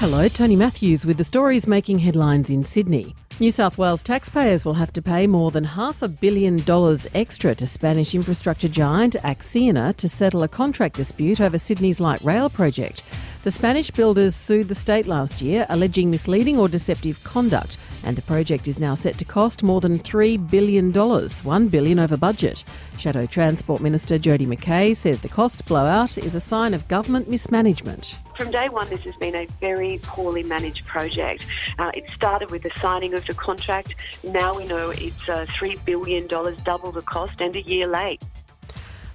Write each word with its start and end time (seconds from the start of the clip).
Hello, 0.00 0.26
Tony 0.28 0.56
Matthews 0.56 1.04
with 1.04 1.18
the 1.18 1.24
stories 1.24 1.66
making 1.66 1.98
headlines 1.98 2.48
in 2.48 2.64
Sydney. 2.64 3.14
New 3.38 3.50
South 3.50 3.76
Wales 3.76 4.02
taxpayers 4.02 4.64
will 4.64 4.72
have 4.72 4.94
to 4.94 5.02
pay 5.02 5.26
more 5.26 5.50
than 5.50 5.62
half 5.62 6.00
a 6.00 6.08
billion 6.08 6.56
dollars 6.62 7.06
extra 7.14 7.54
to 7.56 7.66
Spanish 7.66 8.14
infrastructure 8.14 8.66
giant 8.66 9.14
Acciona 9.16 9.94
to 9.98 10.08
settle 10.08 10.42
a 10.42 10.48
contract 10.48 10.96
dispute 10.96 11.38
over 11.38 11.58
Sydney's 11.58 12.00
light 12.00 12.22
rail 12.22 12.48
project. 12.48 13.02
The 13.42 13.50
Spanish 13.50 13.90
builders 13.90 14.34
sued 14.34 14.68
the 14.68 14.74
state 14.74 15.06
last 15.06 15.42
year, 15.42 15.66
alleging 15.68 16.10
misleading 16.10 16.58
or 16.58 16.66
deceptive 16.66 17.22
conduct, 17.22 17.76
and 18.04 18.16
the 18.16 18.22
project 18.22 18.68
is 18.68 18.78
now 18.78 18.94
set 18.94 19.18
to 19.18 19.24
cost 19.24 19.62
more 19.62 19.80
than 19.80 19.98
$3 19.98 20.50
billion, 20.50 20.92
1 20.92 21.68
billion 21.68 21.98
over 21.98 22.16
budget. 22.16 22.64
Shadow 22.98 23.26
Transport 23.26 23.80
Minister 23.80 24.18
Jodi 24.18 24.46
McKay 24.46 24.96
says 24.96 25.20
the 25.20 25.28
cost 25.28 25.64
blowout 25.66 26.18
is 26.18 26.34
a 26.34 26.40
sign 26.40 26.74
of 26.74 26.86
government 26.88 27.28
mismanagement. 27.28 28.18
From 28.36 28.50
day 28.50 28.68
one, 28.68 28.88
this 28.88 29.00
has 29.00 29.14
been 29.16 29.34
a 29.34 29.46
very 29.60 30.00
poorly 30.02 30.42
managed 30.42 30.86
project. 30.86 31.44
Uh, 31.78 31.90
it 31.94 32.08
started 32.10 32.50
with 32.50 32.62
the 32.62 32.70
signing 32.80 33.12
of 33.14 33.26
the 33.26 33.34
contract. 33.34 33.94
Now 34.24 34.56
we 34.56 34.64
know 34.64 34.90
it's 34.90 35.28
uh, 35.28 35.46
$3 35.48 35.84
billion, 35.84 36.26
double 36.26 36.92
the 36.92 37.02
cost, 37.02 37.40
and 37.40 37.54
a 37.54 37.62
year 37.62 37.86
late. 37.86 38.22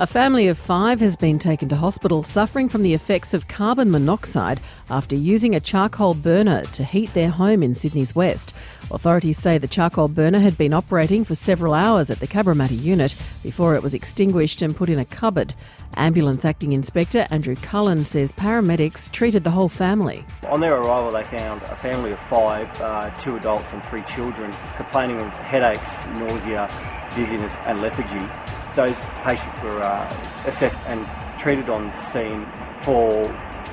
A 0.00 0.06
family 0.06 0.48
of 0.48 0.56
five 0.56 0.98
has 1.00 1.14
been 1.14 1.38
taken 1.38 1.68
to 1.68 1.76
hospital 1.76 2.22
suffering 2.22 2.70
from 2.70 2.82
the 2.82 2.94
effects 2.94 3.34
of 3.34 3.48
carbon 3.48 3.90
monoxide 3.90 4.58
after 4.88 5.14
using 5.14 5.54
a 5.54 5.60
charcoal 5.60 6.14
burner 6.14 6.62
to 6.72 6.84
heat 6.84 7.12
their 7.12 7.28
home 7.28 7.62
in 7.62 7.74
Sydney's 7.74 8.14
west. 8.14 8.54
Authorities 8.90 9.36
say 9.36 9.58
the 9.58 9.68
charcoal 9.68 10.08
burner 10.08 10.38
had 10.38 10.56
been 10.56 10.72
operating 10.72 11.22
for 11.22 11.34
several 11.34 11.74
hours 11.74 12.08
at 12.08 12.18
the 12.18 12.26
Cabramatta 12.26 12.80
unit 12.80 13.14
before 13.42 13.74
it 13.74 13.82
was 13.82 13.92
extinguished 13.92 14.62
and 14.62 14.74
put 14.74 14.88
in 14.88 14.98
a 14.98 15.04
cupboard. 15.04 15.52
Ambulance 15.98 16.46
Acting 16.46 16.72
Inspector 16.72 17.26
Andrew 17.30 17.56
Cullen 17.56 18.06
says 18.06 18.32
paramedics 18.32 19.12
treated 19.12 19.44
the 19.44 19.50
whole 19.50 19.68
family. 19.68 20.24
On 20.44 20.60
their 20.60 20.76
arrival, 20.76 21.10
they 21.10 21.24
found 21.24 21.60
a 21.64 21.76
family 21.76 22.12
of 22.12 22.18
five, 22.20 22.66
uh, 22.80 23.10
two 23.20 23.36
adults 23.36 23.70
and 23.74 23.84
three 23.84 24.02
children, 24.04 24.50
complaining 24.78 25.20
of 25.20 25.30
headaches, 25.34 26.06
nausea, 26.06 26.70
dizziness, 27.14 27.54
and 27.66 27.82
lethargy 27.82 28.26
those 28.74 28.96
patients 29.22 29.54
were 29.62 29.82
uh, 29.82 30.06
assessed 30.46 30.78
and 30.86 31.06
treated 31.38 31.68
on 31.68 31.92
scene 31.94 32.46
for 32.82 33.22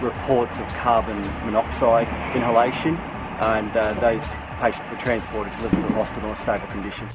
reports 0.00 0.58
of 0.58 0.68
carbon 0.74 1.20
monoxide 1.44 2.08
inhalation, 2.34 2.96
and 3.40 3.76
uh, 3.76 3.94
those 4.00 4.24
patients 4.60 4.88
were 4.90 4.96
transported 4.96 5.52
to 5.54 5.62
Liverpool 5.62 5.90
Hospital 5.92 6.30
in 6.30 6.36
a 6.36 6.40
stable 6.40 6.66
condition. 6.68 7.08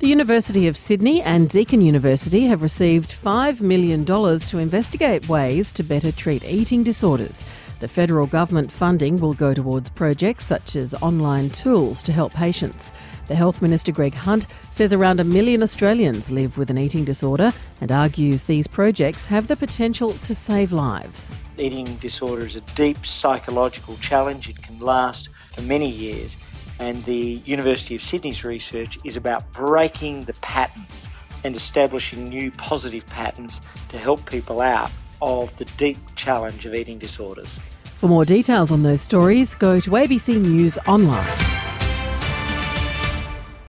The 0.00 0.06
University 0.06 0.68
of 0.68 0.76
Sydney 0.76 1.22
and 1.22 1.48
Deakin 1.48 1.80
University 1.80 2.46
have 2.46 2.62
received 2.62 3.10
$5 3.10 3.60
million 3.60 4.04
to 4.04 4.58
investigate 4.58 5.28
ways 5.28 5.72
to 5.72 5.82
better 5.82 6.12
treat 6.12 6.44
eating 6.44 6.84
disorders. 6.84 7.44
The 7.80 7.88
federal 7.88 8.28
government 8.28 8.70
funding 8.70 9.16
will 9.16 9.34
go 9.34 9.52
towards 9.52 9.90
projects 9.90 10.46
such 10.46 10.76
as 10.76 10.94
online 11.02 11.50
tools 11.50 12.00
to 12.02 12.12
help 12.12 12.32
patients. 12.32 12.92
The 13.26 13.34
Health 13.34 13.60
Minister 13.60 13.90
Greg 13.90 14.14
Hunt 14.14 14.46
says 14.70 14.92
around 14.92 15.18
a 15.18 15.24
million 15.24 15.64
Australians 15.64 16.30
live 16.30 16.58
with 16.58 16.70
an 16.70 16.78
eating 16.78 17.04
disorder 17.04 17.52
and 17.80 17.90
argues 17.90 18.44
these 18.44 18.68
projects 18.68 19.26
have 19.26 19.48
the 19.48 19.56
potential 19.56 20.12
to 20.12 20.32
save 20.32 20.70
lives. 20.70 21.36
Eating 21.56 21.96
disorder 21.96 22.46
is 22.46 22.54
a 22.54 22.60
deep 22.76 23.04
psychological 23.04 23.96
challenge. 23.96 24.48
It 24.48 24.62
can 24.62 24.78
last 24.78 25.30
for 25.50 25.62
many 25.62 25.90
years 25.90 26.36
and 26.78 27.04
the 27.04 27.42
University 27.44 27.94
of 27.94 28.02
Sydney's 28.02 28.44
research 28.44 28.98
is 29.04 29.16
about 29.16 29.50
breaking 29.52 30.24
the 30.24 30.34
patterns 30.34 31.10
and 31.44 31.54
establishing 31.54 32.28
new 32.28 32.50
positive 32.52 33.06
patterns 33.06 33.60
to 33.88 33.98
help 33.98 34.28
people 34.28 34.60
out 34.60 34.90
of 35.20 35.56
the 35.58 35.64
deep 35.76 35.98
challenge 36.14 36.66
of 36.66 36.74
eating 36.74 36.98
disorders. 36.98 37.58
For 37.96 38.08
more 38.08 38.24
details 38.24 38.70
on 38.70 38.82
those 38.82 39.00
stories, 39.00 39.54
go 39.56 39.80
to 39.80 39.90
ABC 39.90 40.40
News 40.40 40.78
Online. 40.86 41.47